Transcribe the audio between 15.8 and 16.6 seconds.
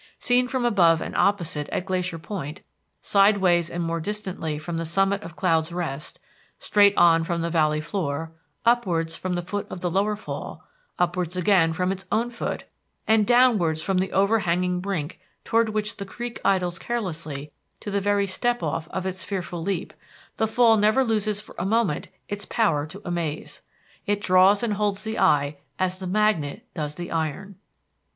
the creek